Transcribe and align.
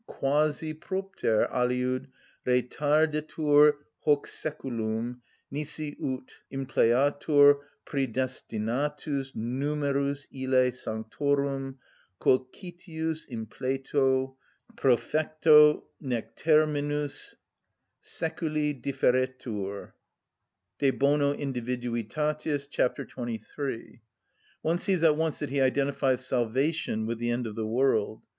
Quasi 0.07 0.73
propter 0.73 1.45
aliud 1.53 2.07
retardetur 2.43 3.73
hoc 3.99 4.25
seculum, 4.25 5.21
nisi 5.51 5.95
ut 6.03 6.37
impleatur 6.51 7.59
prœdestinatus 7.85 9.35
numerus 9.35 10.27
ille 10.33 10.71
sanctorum, 10.73 11.77
quo 12.17 12.39
citius 12.51 13.27
impleto, 13.29 14.35
profecto 14.75 15.83
nec 15.99 16.35
terminus 16.35 17.35
seculi 18.01 18.73
differetur_" 18.73 19.91
(De 20.79 20.89
bono 20.89 21.31
individuitatis, 21.31 22.67
c. 22.73 22.81
23). 23.03 24.01
One 24.63 24.79
sees 24.79 25.03
at 25.03 25.15
once 25.15 25.37
that 25.37 25.51
he 25.51 25.61
identifies 25.61 26.25
salvation 26.25 27.05
with 27.05 27.19
the 27.19 27.29
end 27.29 27.45
of 27.45 27.53
the 27.53 27.67
world. 27.67 28.23